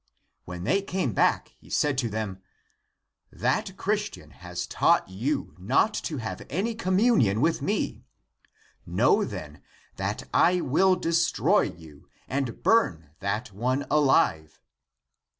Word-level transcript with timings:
When 0.45 0.63
they 0.63 0.81
came 0.81 1.13
(back),®2 1.13 1.67
j^g 1.67 1.67
S3i(^ 1.91 1.97
| 1.97 1.97
Q 1.97 2.09
| 2.09 2.09
hem, 2.09 2.41
"that 3.31 3.65
Christian®^ 3.77 4.31
has 4.31 4.65
taught 4.65 5.07
you 5.09 5.55
not 5.59 5.93
to 5.93 6.17
have 6.17 6.41
any 6.49 6.73
communion 6.73 7.39
with 7.39 7.61
me. 7.61 8.03
Know, 8.83 9.23
then, 9.23 9.61
that 9.97 10.23
I 10.33 10.59
will 10.59 10.95
destroy 10.95 11.69
you 11.71 12.09
and 12.27 12.63
burn 12.63 13.11
that 13.19 13.53
one 13.53 13.85
alive." 13.91 14.59